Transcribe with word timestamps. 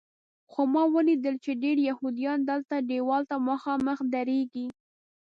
خو 0.51 0.61
ما 0.73 0.83
ولیدل 0.95 1.35
چې 1.43 1.51
ډېر 1.63 1.77
یهودیان 1.89 2.39
دلته 2.51 2.75
دیوال 2.89 3.23
ته 3.29 3.35
مخامخ 3.49 3.99
درېږي. 4.13 4.67